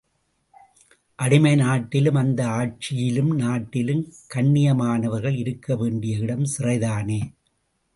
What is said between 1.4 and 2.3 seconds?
நாட்டிலும்